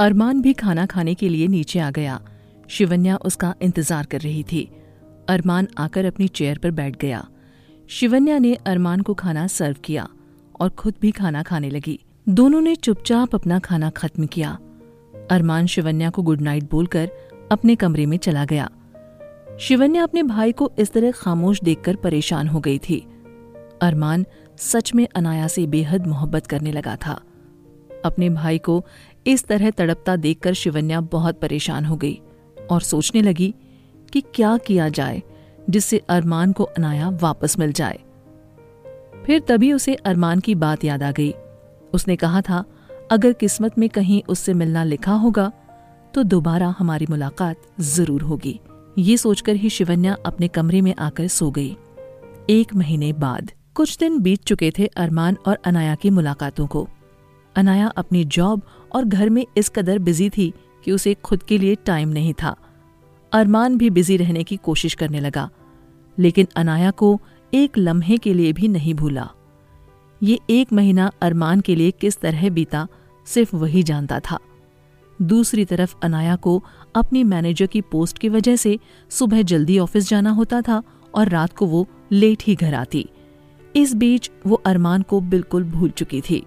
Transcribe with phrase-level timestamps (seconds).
[0.00, 2.20] अरमान भी खाना खाने के लिए नीचे आ गया।
[2.68, 4.62] शिवन्या उसका इंतज़ार कर रही थी।
[5.28, 7.26] अरमान आकर अपनी चेयर पर बैठ गया।
[7.88, 10.08] शिवन्या ने अरमान को खाना सर्व किया
[10.60, 14.58] और खुद भी खाना खाने लगी। दोनों ने चुपचाप अपना खाना खत्म किया।
[15.30, 17.10] अरमान शिवन्या को गुड नाइट बोलकर
[17.52, 18.70] अपने कमरे में चला गया।
[19.60, 23.04] शिवन्या अपने भाई को इस तरह खामोश देखकर परेशान हो गई थी।
[23.82, 24.26] अरमान
[24.58, 27.20] सच में अनाया से बेहद मोहब्बत करने लगा था।
[28.04, 28.84] अपने भाई को
[29.26, 32.20] इस तरह तड़पता देखकर शिवन्या बहुत परेशान हो गई
[32.70, 33.54] और सोचने लगी
[34.12, 35.22] कि क्या किया जाए
[35.70, 37.98] जिससे अरमान को अनाया वापस मिल जाए।
[39.26, 41.32] फिर तभी उसे अरमान की बात याद आ गई।
[41.92, 42.64] उसने कहा था,
[43.10, 45.50] अगर किस्मत में कहीं उससे मिलना लिखा होगा
[46.14, 48.58] तो दोबारा हमारी मुलाकात ज़रूर होगी।
[48.98, 51.76] ये सोचकर ही शिवन्या अपने कमरे में आकर सो गई।
[52.50, 56.86] एक महीने बाद कुछ दिन बीत चुके थे अरमान और अनाया की मुलाकातों को।
[57.56, 58.62] अनाया अपनी जॉब
[58.94, 60.52] और घर में इस कदर बिज़ी थी
[60.84, 62.54] कि उसे खुद के लिए टाइम नहीं था।
[63.32, 65.48] अरमान भी बिज़ी रहने की कोशिश करने लगा,
[66.18, 67.20] लेकिन अनाया को
[67.54, 69.28] एक लम्हे के लिए भी नहीं भूला।
[70.22, 72.86] ये एक महीना अरमान के लिए किस तरह बीता,
[73.26, 74.38] सिर्फ़ वही जानता था।
[75.18, 76.62] दूसरी तरफ़ अनाया को
[76.94, 78.78] अपनी मैनेजर की पोस्ट की वजह से
[79.10, 80.82] सुबह जल्दी ऑफ़िस जाना होता था
[81.14, 83.08] और रात को वो लेट ही घर आती।
[83.76, 86.44] इस बीच वो अरमान को बिल्कुल भूल चुकी थी।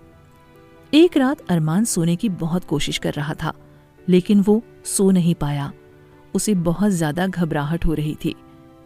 [0.93, 3.53] एक रात अरमान सोने की बहुत कोशिश कर रहा था,
[4.07, 5.71] लेकिन वो सो नहीं पाया।
[6.33, 8.35] उसे बहुत ज़्यादा घबराहट हो रही थी।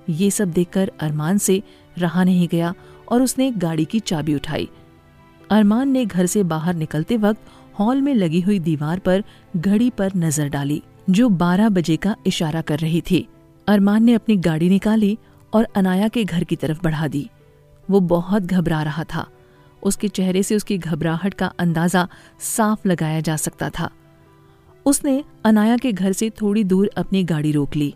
[0.10, 1.62] ये सब देखकर अरमान से
[1.98, 2.74] रहा नहीं गया
[3.12, 4.70] और उसने गाड़ी की चाबी उठाई।
[5.50, 9.24] अरमान ने घर से बाहर निकलते वक्त हॉल में लगी हुई दीवार पर
[9.58, 13.28] घड़ी पर नज़र डाली, जो 12 बजे का इशारा कर रही थी।
[13.68, 15.18] अरमान ने अपनी गाड़ी निकाली
[15.54, 17.30] और अनाया के घर की तरफ़ बढ़ा दी।
[17.88, 19.28] वो बहुत घबरा रहा था।
[19.88, 22.08] उसके चेहरे से उसकी घबराहट का अंदाज़ा
[22.48, 23.90] साफ़ लगाया जा सकता था।
[24.86, 27.94] उसने अनाया के घर से थोड़ी दूर अपनी गाड़ी रोक ली।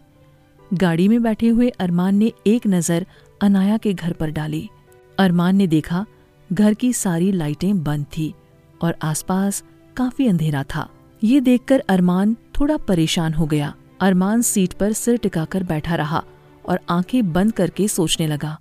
[0.71, 3.05] गाड़ी में बैठे हुए अरमान ने एक नज़र
[3.41, 4.69] अनाया के घर पर डाली।
[5.17, 6.05] अरमान ने देखा,
[6.49, 8.33] घर की सारी लाइटें बंद थी
[8.81, 9.63] और आसपास
[9.97, 10.87] काफ़ी अंधेरा था।
[11.21, 16.23] ये देखकर अरमान थोड़ा परेशान हो गया। अरमान सीट पर सिर टिकाकर बैठा रहा
[16.65, 18.57] और आँखें बंद करके सोचने लगा,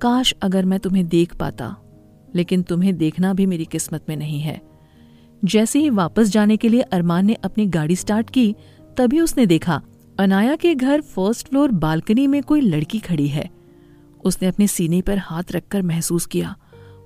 [0.00, 1.74] काश अगर मैं तुम्हें देख पाता
[2.34, 4.60] लेकिन तुम्हें देखना भी मेरी किस्मत में नहीं है।
[5.44, 8.56] जैसे ही वापस जाने के लिए अरमान ने अपनी गाड़ी स्टार्ट की,
[8.96, 9.82] तभी उसने देखा,
[10.18, 13.50] अनाया के घर फ़र्स्ट फ्लोर बालकनी में कोई लड़की खड़ी है।
[14.24, 16.56] उसने अपने सीने पर हाथ रखकर महसूस किया।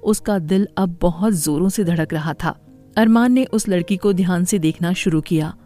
[0.04, 2.60] उसका दिल अब बहुत जोरों से धड़क रहा था।
[2.96, 5.56] अरमान ने उस लड़की को ध्यान से देखना शुरू किया,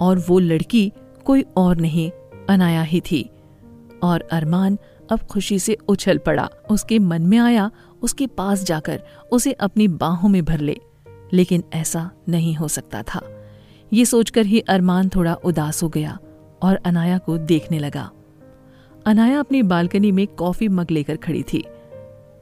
[0.00, 0.92] और वो लड़की
[1.24, 2.10] कोई और नहीं,
[2.50, 3.30] अनाया ही थी।
[4.02, 4.78] और अरमान
[5.12, 7.70] अब खुशी से उछल पड़ा। उसके मन में आया
[8.02, 10.80] उसके पास जाकर उसे अपनी बाहों में भर ले।
[11.32, 13.20] लेकिन ऐसा नहीं हो सकता था।
[13.92, 16.18] ये सोचकर ही अरमान थोड़ा उदास हो गया
[16.62, 18.10] और अनाया को देखने लगा।
[19.06, 21.64] अनाया अपनी बालकनी में कॉफ़ी मग लेकर खड़ी थी।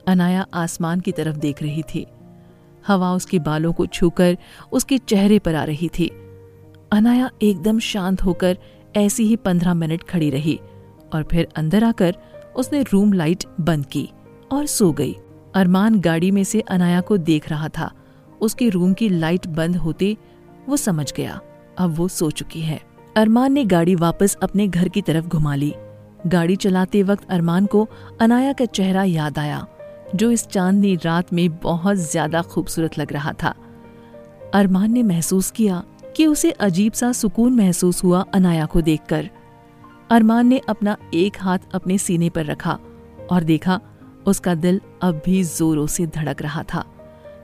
[0.08, 2.06] अनाया आसमान की तरफ़ देख रही थी।
[2.86, 4.38] हवा उसके बालों को छूकर
[4.72, 6.10] उसके चेहरे पर आ रही थी।
[6.92, 8.58] अनाया एकदम शांत होकर
[8.96, 10.60] ऐसी ही पंद्रह मिनट खड़ी रही
[11.14, 12.16] और फिर अंदर आकर
[12.56, 14.10] उसने रूम लाइट बंद की
[14.52, 15.16] और सो गई।
[15.56, 17.90] अरमान गाड़ी में से अनाया को देख रहा था।
[18.40, 20.16] उसके रूम की लाइट बंद होते
[20.68, 21.40] वो समझ गया।
[21.78, 22.80] अब वो सो चुकी है।
[23.16, 25.74] अरमान ने गाड़ी वापस अपने घर की तरफ़ घुमा ली।
[26.26, 27.88] गाड़ी चलाते वक्त अरमान को
[28.20, 29.66] अनाया का चेहरा याद आया,
[30.14, 33.54] जो इस चांदनी रात में बहुत ज़्यादा खूबसूरत लग रहा था।
[34.54, 35.82] अरमान ने महसूस किया
[36.16, 39.30] कि उसे अजीब सा सुकून महसूस हुआ अनाया को देखकर।
[40.10, 42.78] अरमान ने अपना एक हाथ अपने सीने पर रखा
[43.30, 43.80] और देखा
[44.26, 46.84] उसका दिल अब भी जोरों से धड़क रहा था।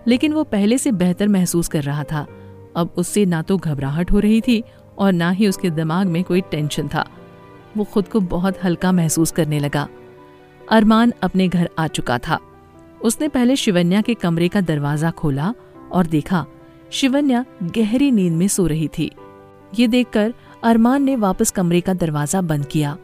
[0.09, 2.27] लेकिन वो पहले से बेहतर महसूस कर रहा था।
[2.77, 4.63] अब उससे ना तो घबराहट हो रही थी
[4.99, 7.05] और ना ही उसके दिमाग में कोई टेंशन था।
[7.77, 9.89] वो खुद को बहुत हल्का महसूस करने लगा।
[10.71, 12.39] अरमान अपने घर आ चुका था।
[13.03, 15.55] उसने पहले शिवन्या के कमरे का दरवाज़ा खोला
[15.93, 16.45] और देखा,
[16.91, 19.11] शिवन्या गहरी नींद में सो रही थी।
[19.79, 20.33] ये देखकर
[20.63, 22.97] अरमान ने वापस कमरे का दरवाज़ा बंद किया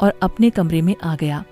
[0.00, 1.44] और अपने कमरे में आ गया।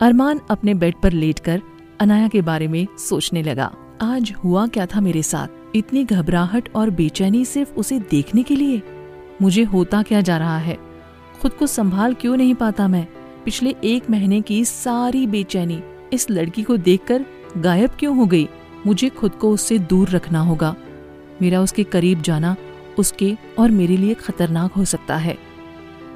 [0.00, 1.62] अरमान अपने बेड पर लेटकर
[2.00, 5.48] अनाया के बारे में सोचने लगा। आज हुआ क्या था मेरे साथ?
[5.76, 8.82] इतनी घबराहट और बेचैनी सिर्फ़ उसे देखने के लिए?
[9.42, 10.78] मुझे होता क्या जा रहा है?
[11.42, 13.08] खुद को संभाल क्यों नहीं पाता मैं?
[13.44, 17.24] पिछले एक महीने की सारी बेचैनी इस लड़की को देखकर
[17.56, 18.48] गायब क्यों हो गई?
[18.86, 20.76] मुझे खुद को उससे दूर रखना होगा।
[21.42, 22.56] मेरा उसके करीब जाना
[22.98, 25.38] उसके और मेरे लिए खतरनाक हो सकता है।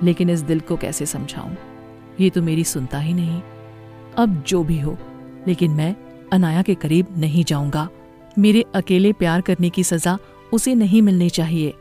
[0.03, 1.55] लेकिन इस दिल को कैसे समझाऊं?
[2.21, 3.43] ये तो मेरी सुनता ही नहीं।
[4.19, 4.97] अब जो भी हो,
[5.49, 5.95] लेकिन मैं
[6.33, 7.89] अनाया के करीब नहीं जाऊँगा।
[8.39, 10.19] मेरे अकेले प्यार करने की सजा
[10.53, 11.75] उसे नहीं मिलनी चाहिए।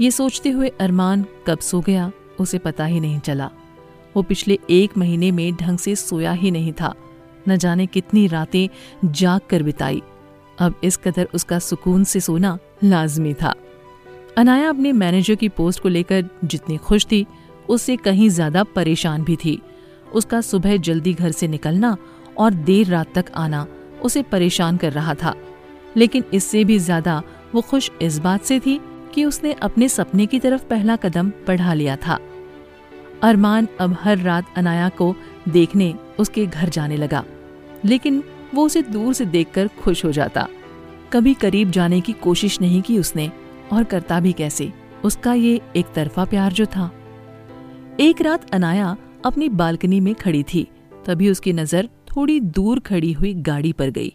[0.00, 3.50] ये सोचते हुए अरमान कब सो गया, उसे पता ही नहीं चला।
[4.16, 6.94] वो पिछले एक महीने में ढंग से सोया ही नहीं था।
[7.48, 8.68] न जाने कितनी रातें
[9.04, 10.02] जाग कर बिताई।
[10.58, 13.54] अब इस कदर उसका सुकून से सोना लाजमी था।
[14.38, 17.26] अनाया अपने मैनेजर की पोस्ट को लेकर जितनी खुश थी,
[17.68, 19.60] उससे कहीं ज़्यादा परेशान भी थी।
[20.16, 21.96] उसका सुबह जल्दी घर से निकलना
[22.38, 23.66] और देर रात तक आना
[24.04, 25.34] उसे परेशान कर रहा था।
[25.96, 27.22] लेकिन इससे भी ज़्यादा
[27.54, 28.80] वो खुश इस बात से थी
[29.14, 32.18] कि उसने अपने सपने की तरफ़ पहला कदम बढ़ा लिया था।
[33.22, 35.14] अरमान अब हर रात अनाया को
[35.48, 37.24] देखने उसके घर जाने लगा,
[37.84, 38.22] लेकिन
[38.54, 40.46] वो उसे दूर से देखकर खुश हो जाता।
[41.12, 43.30] कभी करीब जाने की कोशिश नहीं की उसने,
[43.72, 44.72] और करता भी कैसे,
[45.04, 46.90] उसका ये एक तरफा प्यार जो था।
[48.00, 50.66] एक रात अनाया अपनी बालकनी में खड़ी थी।
[51.06, 54.12] तभी उसकी नज़र थोड़ी दूर खड़ी हुई गाड़ी पर गई।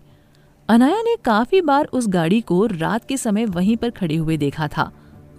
[0.70, 4.68] अनाया ने काफ़ी बार उस गाड़ी को रात के समय वहीं पर खड़े हुए देखा
[4.68, 4.92] था,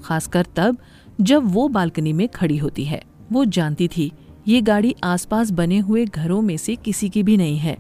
[0.04, 0.76] खासकर तब
[1.20, 3.02] जब वो बालकनी में खड़ी होती है।
[3.32, 4.10] वो जानती थी,
[4.48, 7.76] ये गाड़ी आसपास बने हुए घरों में से किसी की भी नहीं है।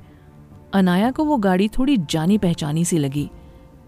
[0.74, 3.28] अनाया को वो गाड़ी थोड़ी जानी पहचानी सी लगी,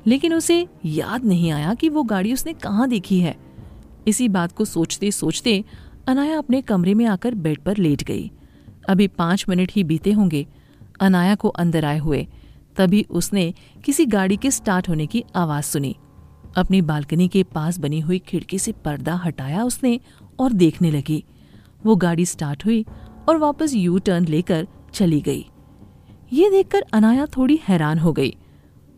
[0.06, 3.36] लेकिन उसे याद नहीं आया कि वो गाड़ी उसने कहाँ देखी है।
[4.08, 5.62] इसी बात को सोचते सोचते
[6.06, 8.30] अनाया अपने कमरे में आकर बेड पर लेट गई।
[8.88, 10.46] अभी पाँच मिनट ही बीते होंगे।
[11.00, 12.26] अनाया को अंदर आए हुए,
[12.76, 13.52] तभी उसने
[13.84, 15.94] किसी गाड़ी के स्टार्ट होने की आवाज़ सुनी।
[16.56, 20.00] अपनी बालकनी के पास बनी हुई खिड़की से पर्दा हटाया उसने
[20.38, 21.24] और देखने लगी।
[21.86, 22.84] वो गाड़ी स्टार्ट हुई
[23.28, 25.44] और वापस यू टर्न लेकर चली गई।
[26.32, 28.36] ये देखकर अनाया थोड़ी हैरान हो गई।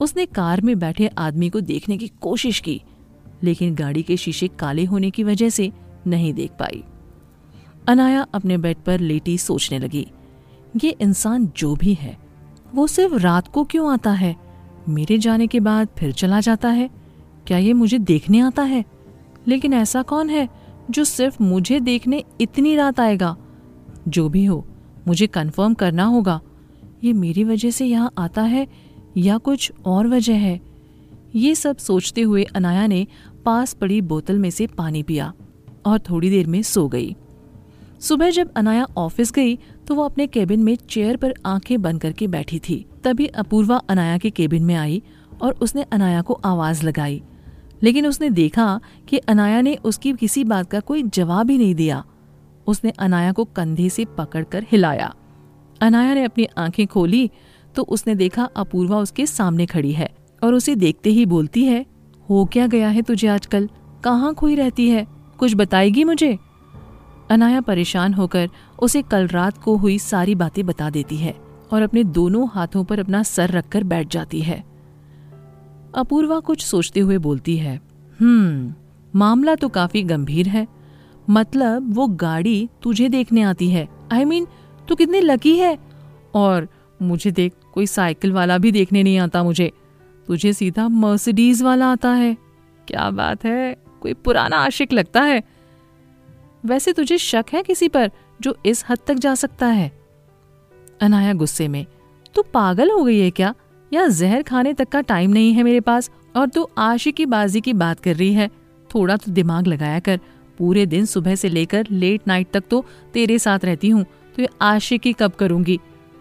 [0.00, 2.81] उसने कार में बैठे आदमी को देखने की कोशिश की,
[3.43, 5.73] लेकिन गाड़ी के शीशे काले होने की वजह से
[6.06, 6.82] नहीं देख पाई।
[7.88, 10.06] अनाया अपने बेड पर लेटी सोचने लगी।
[10.85, 12.19] ये इंसान जो भी है,
[12.75, 14.37] वो सिर्फ़ रात को क्यों आता है?
[14.88, 16.91] मेरे जाने के बाद फिर चला जाता है?
[17.47, 18.85] क्या ये मुझे देखने आता है?
[19.49, 20.49] लेकिन ऐसा कौन है
[20.91, 23.37] जो सिर्फ़ मुझे देखने इतनी रात आएगा?
[24.09, 24.67] जो भी हो,
[25.09, 26.41] मुझे कंफर्म करना होगा।
[27.05, 28.69] ये मेरी वजह से यहाँ आता है
[29.17, 30.61] या कुछ और वजह है?
[31.35, 33.06] ये सब सोचते हुए अनाया ने
[33.44, 35.33] पास पड़ी बोतल में से पानी पिया
[35.87, 37.17] और थोड़ी देर में सो गई।
[38.01, 39.57] सुबह जब अनाया ऑफ़िस गई
[39.87, 44.19] तो वो अपने केबिन में चेयर पर आँखें बंद करके बैठी थी। तभी अपूर्वा अनाया
[44.19, 45.03] के केबिन में आई
[45.43, 47.23] और उसने अनाया को आवाज़ लगाई।
[47.83, 52.05] लेकिन उसने देखा कि अनाया ने उसकी किसी बात का कोई जवाब ही नहीं दिया।
[52.67, 55.15] उसने अनाया को कंधे से पकड़कर हिलाया।
[55.81, 57.31] अनाया ने अपनी आँखें खोली
[57.77, 60.09] तो उसने देखा अपूर्वा उसके सामने खड़ी है
[60.43, 61.85] और उसे देखते ही बोलती है,
[62.31, 63.69] हो क्या गया है तुझे आजकल?
[64.05, 65.07] कहाँ खोई रहती है?
[65.39, 66.39] कुछ बताएगी मुझे?
[67.31, 71.34] अनाया परेशान होकर उसे कल रात को हुई सारी बातें बता देती है
[71.73, 74.64] और अपने दोनों हाथों पर अपना सर रखकर बैठ जाती है।
[75.94, 77.81] अपूर्वा कुछ सोचते हुए बोलती है
[78.20, 78.75] हम्म
[79.19, 80.67] मामला तो काफ़ी गंभीर है।
[81.31, 85.78] मतलब वो गाड़ी तुझे देखने आती है। आई I मीन mean, तू कितनी लकी है?
[86.34, 86.69] और
[87.02, 89.73] मुझे देख कोई साइकिल वाला भी देखने नहीं आता मुझे।
[90.26, 92.37] तुझे सीधा मर्सिडीज वाला आता है।
[92.88, 93.76] क्या बात है?
[94.00, 95.43] कोई पुराना आशिक लगता है?
[96.67, 98.11] वैसे तुझे शक है किसी पर
[98.41, 99.91] जो इस हद तक जा सकता है?
[101.01, 101.87] अनाया गुस्से में,
[102.35, 103.55] तू पागल हो गई है क्या?
[103.93, 107.61] या जहर खाने तक का टाइम नहीं है मेरे पास, और तू आशी की बाजी
[107.61, 108.49] की बात कर रही है?
[108.91, 110.21] थोड़ा तो दिमाग लगाया कर,
[110.59, 114.05] पूरे दिन सुबह से लेकर लेट नाइट तक तो तेरे साथ रहती हूँ
[114.37, 115.79] तो ये आशिकी कब करूँगी?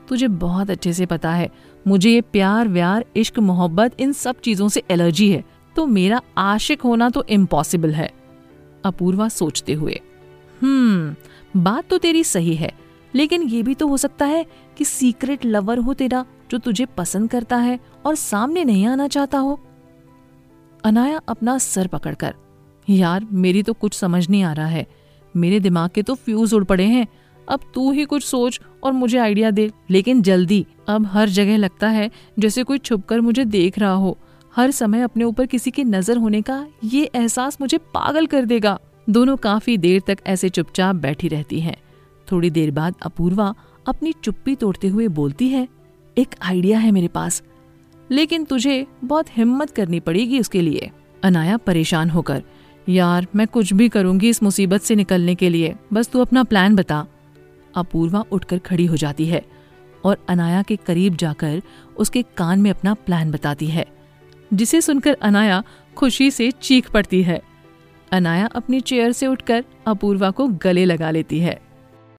[0.08, 1.50] तुझे बहुत अच्छे से पता है,
[1.86, 5.44] मुझे ये प्यार, व्यार, इश्क, मोहब्बत, इन सब चीज़ों से एलर्जी है
[5.76, 8.12] तो मेरा आशिक होना तो इम्पॉसिबल है।
[8.86, 10.00] अपूर्वा सोचते हुए
[10.62, 12.72] हम्म बात तो तेरी सही है,
[13.14, 14.46] लेकिन ये भी तो हो सकता है
[14.78, 19.38] कि सीक्रेट लवर हो तेरा, जो तुझे पसंद करता है और सामने नहीं आना चाहता
[19.38, 19.60] हो।
[20.84, 22.34] अनाया अपना सर पकड़कर,
[22.88, 24.86] यार, मेरी तो कुछ समझ नहीं आ रहा है।
[25.36, 27.08] मेरे दिमाग के तो फ्यूज उड़ पड़े हैं।
[27.48, 31.88] अब तू ही कुछ सोच और मुझे आइडिया दे। लेकिन जल्दी, अब हर जगह लगता
[31.90, 32.10] है
[32.40, 34.18] जैसे कोई छुपकर मुझे देख रहा हो।
[34.54, 38.78] हर समय अपने ऊपर किसी की नज़र होने का ये एहसास मुझे पागल कर देगा।
[39.08, 41.76] दोनों काफ़ी देर तक ऐसे चुपचाप बैठी रहती हैं।
[42.28, 43.54] थोड़ी देर बाद अपूर्वा
[43.88, 45.68] अपनी चुप्पी तोड़ते हुए बोलती है,
[46.18, 47.42] एक आइडिया है मेरे पास,
[48.12, 50.92] लेकिन तुझे बहुत हिम्मत करनी पड़ेगी उसके लिए।
[51.24, 52.44] अनाया परेशान होकर,
[52.90, 56.76] यार, मैं कुछ भी करूँगी इस मुसीबत से निकलने के लिए, बस तू अपना प्लान
[56.76, 57.06] बता।
[57.76, 59.46] अपूर्वा उठकर खड़ी हो जाती है
[60.04, 61.62] और अनाया के करीब जाकर
[61.98, 63.86] उसके कान में अपना प्लान बताती है,
[64.54, 65.64] जिसे सुनकर अनाया
[65.98, 67.42] खुशी से चीख पड़ती है।
[68.12, 71.65] अनाया अपनी चेयर से उठकर अपूर्वा को गले लगा लेती है।